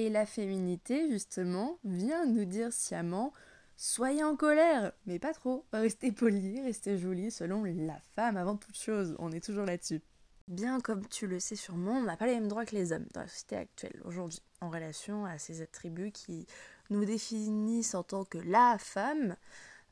Et 0.00 0.08
la 0.08 0.24
féminité, 0.24 1.10
justement, 1.10 1.78
vient 1.84 2.24
nous 2.24 2.46
dire 2.46 2.72
sciemment 2.72 3.34
Soyez 3.76 4.24
en 4.24 4.34
colère, 4.34 4.92
mais 5.04 5.18
pas 5.18 5.34
trop. 5.34 5.66
Restez 5.74 6.10
poli, 6.10 6.58
restez 6.62 6.96
jolie 6.96 7.30
selon 7.30 7.64
la 7.64 7.98
femme 8.16 8.38
avant 8.38 8.56
toute 8.56 8.78
chose. 8.78 9.14
On 9.18 9.30
est 9.30 9.44
toujours 9.44 9.66
là-dessus. 9.66 10.00
Bien 10.48 10.80
comme 10.80 11.06
tu 11.06 11.26
le 11.26 11.38
sais 11.38 11.54
sûrement, 11.54 11.98
on 11.98 12.04
n'a 12.04 12.16
pas 12.16 12.24
les 12.24 12.32
mêmes 12.32 12.48
droits 12.48 12.64
que 12.64 12.74
les 12.76 12.92
hommes 12.92 13.04
dans 13.12 13.20
la 13.20 13.28
société 13.28 13.56
actuelle 13.56 14.00
aujourd'hui, 14.06 14.40
en 14.62 14.70
relation 14.70 15.26
à 15.26 15.36
ces 15.36 15.60
attributs 15.60 16.12
qui 16.12 16.46
nous 16.88 17.04
définissent 17.04 17.94
en 17.94 18.02
tant 18.02 18.24
que 18.24 18.38
la 18.38 18.78
femme, 18.78 19.36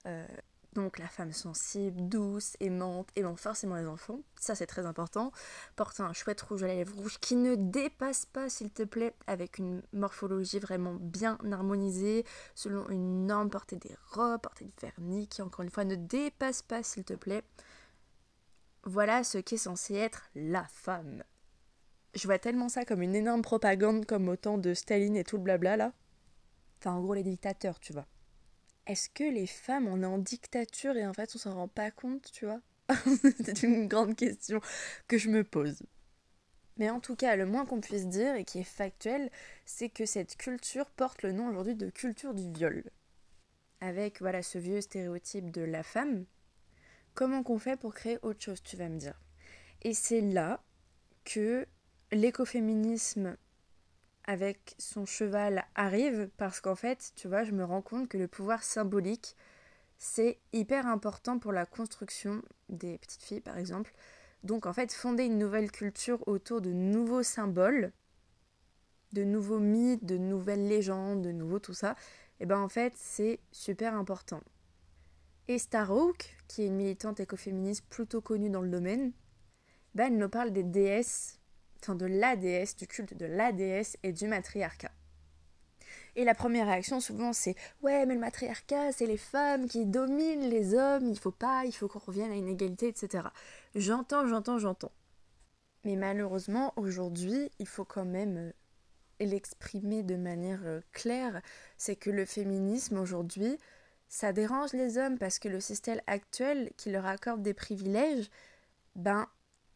euh, 0.07 0.27
donc 0.79 0.99
la 1.01 1.09
femme 1.09 1.33
sensible, 1.33 2.09
douce, 2.09 2.57
aimante, 2.61 3.09
aimant 3.17 3.35
forcément 3.35 3.75
les 3.75 3.87
enfants, 3.87 4.21
ça 4.39 4.55
c'est 4.55 4.67
très 4.67 4.87
important. 4.87 5.33
Porter 5.75 6.05
un 6.05 6.13
chouette 6.13 6.41
rouge 6.41 6.63
à 6.63 6.69
la 6.69 6.75
lèvre 6.75 6.95
rouge 6.95 7.19
qui 7.19 7.35
ne 7.35 7.57
dépasse 7.57 8.27
pas 8.27 8.49
s'il 8.49 8.71
te 8.71 8.85
plaît, 8.85 9.15
avec 9.27 9.59
une 9.59 9.83
morphologie 9.93 10.61
vraiment 10.61 10.95
bien 10.95 11.37
harmonisée, 11.51 12.25
selon 12.55 12.89
une 12.91 13.27
norme, 13.27 13.51
porter 13.51 13.77
des 13.77 13.97
robes, 14.13 14.41
porter 14.41 14.67
du 14.67 14.73
vernis 14.81 15.27
qui 15.27 15.43
encore 15.43 15.65
une 15.65 15.71
fois 15.71 15.85
ne 15.85 15.97
dépasse 15.97 16.63
pas 16.63 16.85
s'il 16.85 17.03
te 17.03 17.15
plaît. 17.15 17.43
Voilà 18.85 19.25
ce 19.25 19.39
qu'est 19.39 19.57
censé 19.57 19.95
être 19.95 20.31
la 20.37 20.65
femme. 20.65 21.25
Je 22.15 22.27
vois 22.29 22.39
tellement 22.39 22.69
ça 22.69 22.85
comme 22.85 23.03
une 23.03 23.17
énorme 23.17 23.43
propagande 23.43 24.07
comme 24.07 24.29
au 24.29 24.37
temps 24.37 24.59
de 24.59 24.75
Staline 24.75 25.17
et 25.17 25.25
tout 25.25 25.39
le 25.39 25.43
blabla 25.43 25.77
là. 25.77 25.93
Enfin 26.79 26.93
en 26.93 27.01
gros 27.01 27.15
les 27.15 27.25
dictateurs, 27.25 27.81
tu 27.81 27.93
vois 27.93 28.07
est-ce 28.89 29.11
que 29.11 29.25
les 29.25 29.47
femmes, 29.47 29.87
on 29.87 30.03
est 30.03 30.07
en 30.07 30.19
dictature 30.19 30.97
et 30.97 31.07
en 31.07 31.13
fait 31.13 31.31
on 31.35 31.39
s'en 31.39 31.55
rend 31.55 31.69
pas 31.69 31.91
compte, 31.91 32.33
tu 32.33 32.47
vois 32.47 32.61
C'est 33.45 33.63
une 33.63 33.87
grande 33.87 34.17
question 34.17 34.61
que 35.07 35.19
je 35.19 35.29
me 35.29 35.45
pose. 35.45 35.83
Mais 36.79 36.89
en 36.91 37.01
tout 37.01 37.17
cas, 37.17 37.37
le 37.37 37.45
moins 37.45 37.67
qu'on 37.67 37.81
puisse 37.81 38.07
dire 38.07 38.35
et 38.35 38.45
qui 38.45 38.61
est 38.61 38.65
factuel, 38.65 39.31
c'est 39.67 39.91
que 39.91 40.07
cette 40.07 40.37
culture 40.37 40.89
porte 40.91 41.23
le 41.23 41.33
nom 41.33 41.49
aujourd'hui 41.49 41.75
de 41.75 41.91
culture 41.91 42.35
du 42.35 42.51
viol. 42.51 42.83
Avec 43.81 44.21
voilà 44.21 44.43
ce 44.43 44.59
vieux 44.59 44.81
stéréotype 44.81 45.51
de 45.51 45.63
la 45.63 45.83
femme, 45.83 46.25
comment 47.15 47.43
qu'on 47.43 47.59
fait 47.59 47.77
pour 47.77 47.95
créer 47.95 48.19
autre 48.23 48.41
chose, 48.41 48.63
tu 48.63 48.77
vas 48.77 48.89
me 48.89 48.99
dire? 48.99 49.21
Et 49.83 49.93
c'est 49.93 50.21
là 50.21 50.63
que 51.25 51.67
l'écoféminisme 52.11 53.37
avec 54.29 54.75
son 54.79 55.07
cheval 55.07 55.65
arrive 55.75 56.29
parce 56.37 56.61
qu'en 56.61 56.75
fait, 56.75 57.13
tu 57.17 57.29
vois, 57.29 57.45
je 57.45 57.53
me 57.53 57.65
rends 57.65 57.81
compte 57.81 58.09
que 58.09 58.19
le 58.19 58.29
pouvoir 58.29 58.63
symbolique, 58.63 59.35
c'est 59.97 60.39
hyper 60.53 60.87
important 60.87 61.39
pour 61.39 61.51
la 61.51 61.65
construction 61.65 62.43
des 62.69 62.99
petites 62.99 63.23
filles, 63.23 63.41
par 63.41 63.57
exemple. 63.57 63.91
Donc 64.45 64.67
en 64.67 64.75
fait, 64.75 64.93
fonder 64.93 65.25
une 65.25 65.39
nouvelle 65.39 65.73
culture 65.73 66.23
autour 66.29 66.61
de 66.61 66.71
nouveaux 66.71 67.23
symboles, 67.23 67.91
de 69.15 69.25
nouveaux 69.25 69.61
mythes, 69.61 70.05
de 70.05 70.19
nouvelles 70.19 70.69
légendes, 70.69 71.23
de 71.23 71.33
nouveaux 71.33 71.59
tout 71.59 71.73
ça, 71.73 71.93
et 72.39 72.43
eh 72.43 72.47
ben 72.47 72.61
en 72.61 72.69
fait, 72.69 72.93
c'est 72.97 73.41
super 73.51 73.95
important. 73.95 74.43
Et 75.49 75.59
Starhawk, 75.59 76.37
qui 76.49 76.63
est 76.63 76.67
une 76.67 76.77
militante 76.77 77.19
écoféministe 77.19 77.87
plutôt 77.89 78.21
connue 78.21 78.51
dans 78.51 78.61
le 78.61 78.69
domaine, 78.69 79.13
ben 79.95 80.13
elle 80.13 80.19
nous 80.19 80.29
parle 80.29 80.53
des 80.53 80.63
déesses 80.65 81.38
enfin 81.83 81.95
de 81.95 82.07
la 82.07 82.37
déesse, 82.37 82.77
du 82.77 82.87
culte 82.87 83.15
de 83.15 83.27
la 83.27 83.53
déesse 83.53 83.97
et 84.03 84.13
du 84.13 84.27
matriarcat. 84.27 84.91
Et 86.17 86.25
la 86.25 86.35
première 86.35 86.67
réaction 86.67 87.01
souvent 87.01 87.33
c'est 87.33 87.55
ouais 87.83 88.05
mais 88.07 88.15
le 88.15 88.21
matriarcat 88.21 88.93
c'est 88.93 89.07
les 89.07 89.17
femmes 89.17 89.69
qui 89.69 89.87
dominent 89.87 90.49
les 90.49 90.75
hommes, 90.75 91.09
il 91.09 91.19
faut 91.19 91.31
pas, 91.31 91.65
il 91.65 91.73
faut 91.73 91.89
qu'on 91.89 92.01
revienne 92.01 92.33
à 92.33 92.37
une 92.37 92.49
égalité, 92.49 92.89
etc. 92.89 93.29
J'entends, 93.75 94.27
j'entends, 94.27 94.59
j'entends. 94.59 94.93
Mais 95.85 95.97
malheureusement 95.97 96.73
aujourd'hui 96.77 97.51
il 97.59 97.67
faut 97.67 97.85
quand 97.85 98.05
même 98.05 98.37
euh, 98.37 98.53
l'exprimer 99.21 100.03
de 100.03 100.17
manière 100.17 100.61
euh, 100.65 100.81
claire, 100.93 101.41
c'est 101.77 101.97
que 101.97 102.11
le 102.11 102.25
féminisme 102.25 102.99
aujourd'hui 102.99 103.59
ça 104.09 104.33
dérange 104.33 104.73
les 104.73 104.99
hommes 104.99 105.19
parce 105.19 105.39
que 105.39 105.49
le 105.49 105.61
système 105.61 106.01
actuel 106.07 106.71
qui 106.77 106.91
leur 106.91 107.07
accorde 107.07 107.43
des 107.43 107.55
privilèges, 107.55 108.31
ben 108.97 109.29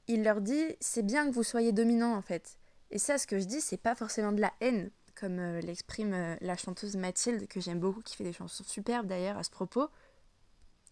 il 0.09 0.25
leur 0.25 0.41
dit 0.41 0.65
c'est 0.81 1.05
bien 1.05 1.29
que 1.29 1.35
vous 1.35 1.43
soyez 1.43 1.73
dominant 1.73 2.15
en 2.15 2.23
fait. 2.23 2.59
Et 2.91 2.99
ça, 2.99 3.17
ce 3.17 3.27
que 3.27 3.39
je 3.39 3.45
dis, 3.45 3.61
c'est 3.61 3.79
pas 3.79 3.95
forcément 3.95 4.33
de 4.33 4.41
la 4.41 4.53
haine, 4.61 4.91
comme 5.15 5.39
euh, 5.39 5.61
l'exprime 5.63 6.13
euh, 6.13 6.37
la 6.43 6.57
chanteuse 6.57 6.97
Mathilde, 6.97 7.49
que 7.49 7.59
j'aime 7.59 7.81
beaucoup, 7.81 8.03
qui 8.03 8.17
fait 8.17 8.25
des 8.25 8.35
chansons 8.35 8.65
superbes 8.65 9.07
d'ailleurs 9.07 9.39
à 9.39 9.43
ce 9.43 9.51
propos. 9.51 9.89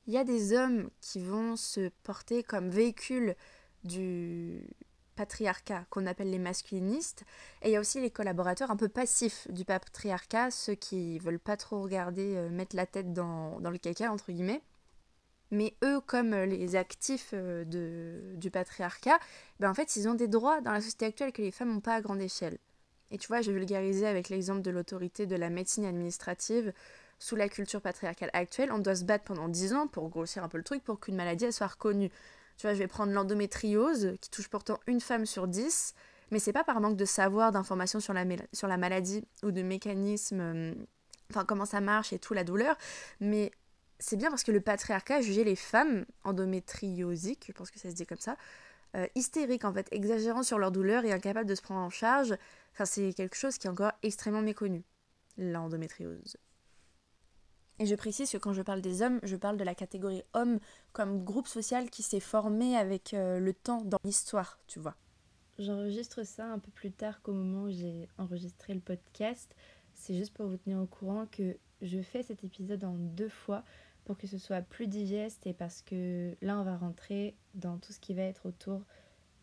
Il 0.06 0.14
y 0.14 0.16
a 0.16 0.24
des 0.24 0.54
hommes 0.54 0.88
qui 1.02 1.20
vont 1.20 1.56
se 1.56 1.90
porter 2.02 2.42
comme 2.42 2.70
véhicule 2.70 3.36
du 3.84 4.66
patriarcat 5.14 5.84
qu'on 5.90 6.06
appelle 6.06 6.30
les 6.30 6.38
masculinistes 6.38 7.24
et 7.60 7.68
il 7.68 7.72
y 7.72 7.76
a 7.76 7.80
aussi 7.80 8.00
les 8.00 8.10
collaborateurs 8.10 8.70
un 8.70 8.76
peu 8.76 8.88
passifs 8.88 9.46
du 9.50 9.66
patriarcat 9.66 10.50
ceux 10.50 10.74
qui 10.74 11.18
veulent 11.18 11.38
pas 11.38 11.58
trop 11.58 11.82
regarder 11.82 12.36
euh, 12.36 12.48
mettre 12.48 12.74
la 12.74 12.86
tête 12.86 13.12
dans, 13.12 13.60
dans 13.60 13.68
le 13.68 13.76
caca 13.76 14.10
entre 14.10 14.32
guillemets 14.32 14.62
mais 15.50 15.74
eux, 15.82 16.00
comme 16.00 16.32
euh, 16.32 16.46
les 16.46 16.76
actifs 16.76 17.30
euh, 17.32 17.64
de, 17.64 18.36
du 18.36 18.50
patriarcat, 18.50 19.18
ben 19.58 19.70
en 19.70 19.74
fait, 19.74 19.96
ils 19.96 20.08
ont 20.08 20.14
des 20.14 20.28
droits 20.28 20.60
dans 20.60 20.72
la 20.72 20.80
société 20.80 21.06
actuelle 21.06 21.32
que 21.32 21.42
les 21.42 21.50
femmes 21.50 21.72
n'ont 21.72 21.80
pas 21.80 21.94
à 21.94 22.00
grande 22.00 22.20
échelle. 22.20 22.58
Et 23.10 23.18
tu 23.18 23.28
vois, 23.28 23.40
je 23.40 23.50
vais 23.50 23.58
vulgariser 23.58 24.06
avec 24.06 24.28
l'exemple 24.28 24.62
de 24.62 24.70
l'autorité 24.70 25.26
de 25.26 25.36
la 25.36 25.50
médecine 25.50 25.84
administrative. 25.84 26.72
Sous 27.18 27.36
la 27.36 27.48
culture 27.48 27.82
patriarcale 27.82 28.30
actuelle, 28.32 28.72
on 28.72 28.78
doit 28.78 28.94
se 28.94 29.04
battre 29.04 29.24
pendant 29.24 29.48
10 29.48 29.74
ans 29.74 29.86
pour 29.88 30.08
grossir 30.08 30.42
un 30.44 30.48
peu 30.48 30.58
le 30.58 30.64
truc 30.64 30.82
pour 30.84 31.00
qu'une 31.00 31.16
maladie 31.16 31.52
soit 31.52 31.66
reconnue. 31.66 32.10
Tu 32.56 32.66
vois, 32.66 32.74
je 32.74 32.78
vais 32.78 32.86
prendre 32.86 33.12
l'endométriose, 33.12 34.16
qui 34.20 34.30
touche 34.30 34.48
pourtant 34.48 34.78
une 34.86 35.00
femme 35.00 35.26
sur 35.26 35.48
10, 35.48 35.94
mais 36.30 36.38
c'est 36.38 36.52
pas 36.52 36.64
par 36.64 36.80
manque 36.80 36.96
de 36.96 37.04
savoir, 37.04 37.52
d'informations 37.52 38.00
sur 38.00 38.12
la, 38.12 38.24
sur 38.52 38.68
la 38.68 38.76
maladie 38.76 39.24
ou 39.42 39.50
de 39.50 39.62
mécanismes, 39.62 40.40
euh, 40.40 40.74
enfin 41.30 41.44
comment 41.44 41.64
ça 41.64 41.80
marche 41.80 42.12
et 42.12 42.18
tout, 42.18 42.34
la 42.34 42.44
douleur, 42.44 42.76
mais 43.20 43.50
c'est 44.00 44.16
bien 44.16 44.30
parce 44.30 44.42
que 44.42 44.52
le 44.52 44.60
patriarcat 44.60 45.20
jugeait 45.20 45.44
les 45.44 45.56
femmes 45.56 46.04
endométriosiques, 46.24 47.44
je 47.46 47.52
pense 47.52 47.70
que 47.70 47.78
ça 47.78 47.90
se 47.90 47.94
dit 47.94 48.06
comme 48.06 48.18
ça, 48.18 48.36
euh, 48.96 49.06
hystériques 49.14 49.64
en 49.64 49.72
fait, 49.72 49.86
exagérant 49.92 50.42
sur 50.42 50.58
leur 50.58 50.72
douleur 50.72 51.04
et 51.04 51.12
incapables 51.12 51.48
de 51.48 51.54
se 51.54 51.62
prendre 51.62 51.80
en 51.80 51.90
charge. 51.90 52.36
Enfin, 52.72 52.84
c'est 52.84 53.12
quelque 53.12 53.36
chose 53.36 53.58
qui 53.58 53.66
est 53.66 53.70
encore 53.70 53.92
extrêmement 54.02 54.42
méconnu, 54.42 54.82
l'endométriose. 55.38 56.36
Et 57.78 57.86
je 57.86 57.94
précise 57.94 58.30
que 58.30 58.36
quand 58.36 58.52
je 58.52 58.62
parle 58.62 58.82
des 58.82 59.00
hommes, 59.00 59.20
je 59.22 59.36
parle 59.36 59.56
de 59.56 59.64
la 59.64 59.74
catégorie 59.74 60.22
homme 60.34 60.58
comme 60.92 61.24
groupe 61.24 61.46
social 61.46 61.88
qui 61.88 62.02
s'est 62.02 62.20
formé 62.20 62.76
avec 62.76 63.14
euh, 63.14 63.38
le 63.38 63.54
temps 63.54 63.82
dans 63.82 63.98
l'histoire, 64.04 64.58
tu 64.66 64.80
vois. 64.80 64.96
J'enregistre 65.58 66.24
ça 66.24 66.46
un 66.46 66.58
peu 66.58 66.70
plus 66.70 66.90
tard 66.90 67.22
qu'au 67.22 67.32
moment 67.32 67.64
où 67.64 67.70
j'ai 67.70 68.08
enregistré 68.18 68.74
le 68.74 68.80
podcast. 68.80 69.54
C'est 69.94 70.14
juste 70.14 70.34
pour 70.34 70.46
vous 70.46 70.56
tenir 70.56 70.78
au 70.78 70.86
courant 70.86 71.26
que 71.26 71.56
je 71.82 72.00
fais 72.00 72.22
cet 72.22 72.44
épisode 72.44 72.84
en 72.84 72.94
deux 72.94 73.28
fois 73.28 73.62
pour 74.04 74.16
que 74.16 74.26
ce 74.26 74.38
soit 74.38 74.62
plus 74.62 74.86
digeste 74.86 75.46
et 75.46 75.52
parce 75.52 75.82
que 75.82 76.34
là 76.42 76.58
on 76.58 76.64
va 76.64 76.76
rentrer 76.76 77.34
dans 77.54 77.78
tout 77.78 77.92
ce 77.92 78.00
qui 78.00 78.14
va 78.14 78.22
être 78.22 78.46
autour 78.46 78.82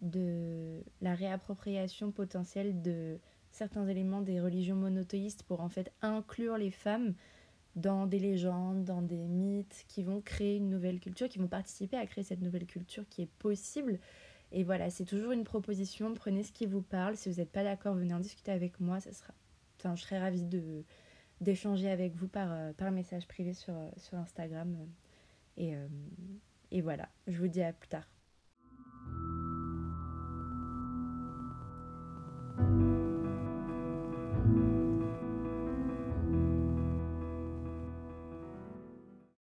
de 0.02 0.82
la 1.02 1.16
réappropriation 1.16 2.12
potentielle 2.12 2.82
de 2.82 3.20
certains 3.52 3.88
éléments 3.88 4.22
des 4.22 4.40
religions 4.40 4.76
monothéistes 4.76 5.44
pour 5.44 5.62
en 5.62 5.70
fait 5.70 5.92
inclure 6.02 6.58
les 6.58 6.72
femmes 6.72 7.14
dans 7.76 8.08
des 8.08 8.20
légendes, 8.20 8.84
dans 8.84 9.02
des 9.02 9.28
mythes 9.28 9.86
qui 9.88 10.04
vont 10.04 10.22
créer 10.22 10.58
une 10.58 10.70
nouvelle 10.70 11.00
culture, 11.00 11.30
qui 11.30 11.38
vont 11.38 11.48
participer 11.48 11.98
à 11.98 12.06
créer 12.08 12.24
cette 12.24 12.42
nouvelle 12.42 12.66
culture 12.66 13.08
qui 13.10 13.22
est 13.22 13.32
possible. 13.40 14.00
Et 14.52 14.64
voilà, 14.64 14.90
c'est 14.90 15.06
toujours 15.06 15.32
une 15.32 15.44
proposition, 15.44 16.14
prenez 16.14 16.44
ce 16.44 16.52
qui 16.52 16.66
vous 16.66 16.82
parle. 16.82 17.18
Si 17.18 17.30
vous 17.30 17.36
n'êtes 17.36 17.52
pas 17.52 17.64
d'accord, 17.64 17.94
venez 17.94 18.14
en 18.14 18.20
discuter 18.20 18.52
avec 18.52 18.80
moi, 18.80 19.00
ça 19.00 19.12
sera... 19.12 19.34
Enfin, 19.80 19.96
je 19.96 20.02
serais 20.02 20.20
ravie 20.20 20.44
de, 20.44 20.84
d'échanger 21.42 21.90
avec 21.90 22.16
vous 22.16 22.28
par, 22.28 22.52
euh, 22.52 22.92
message 22.92 23.28
privé 23.28 23.54
sur, 23.54 23.74
euh, 23.76 24.18
Instagram. 24.18 24.76
Euh, 25.60 25.88
et, 26.72 26.78
et 26.78 26.82
voilà, 26.82 27.10
je 27.28 27.38
vous 27.40 27.48
dis 27.48 27.62
à 27.62 27.74
plus 27.74 27.90
tard. 27.90 28.08